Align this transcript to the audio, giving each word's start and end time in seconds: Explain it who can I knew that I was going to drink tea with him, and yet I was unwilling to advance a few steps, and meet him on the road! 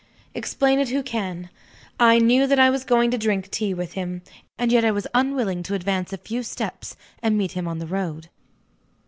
Explain 0.33 0.79
it 0.79 0.89
who 0.89 1.03
can 1.03 1.51
I 1.99 2.17
knew 2.17 2.47
that 2.47 2.57
I 2.57 2.71
was 2.71 2.83
going 2.83 3.11
to 3.11 3.19
drink 3.19 3.51
tea 3.51 3.71
with 3.75 3.93
him, 3.93 4.23
and 4.57 4.71
yet 4.71 4.83
I 4.83 4.89
was 4.89 5.05
unwilling 5.13 5.61
to 5.61 5.75
advance 5.75 6.11
a 6.11 6.17
few 6.17 6.41
steps, 6.41 6.95
and 7.21 7.37
meet 7.37 7.51
him 7.51 7.67
on 7.67 7.77
the 7.77 7.85
road! 7.85 8.27